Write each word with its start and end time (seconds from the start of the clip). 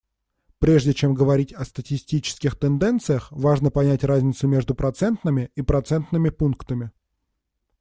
Прежде 0.57 0.95
чем 0.95 1.13
говорить 1.13 1.53
о 1.53 1.63
статистических 1.63 2.55
тенденциях, 2.57 3.27
важно 3.31 3.69
понять 3.69 4.03
разницу 4.03 4.47
между 4.47 4.73
процентами 4.73 5.51
и 5.55 5.61
процентными 5.61 6.31
пунктами. 6.31 6.89